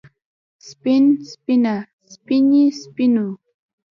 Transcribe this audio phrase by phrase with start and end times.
[0.67, 1.75] سپين سپينه
[2.13, 3.27] سپينې سپينو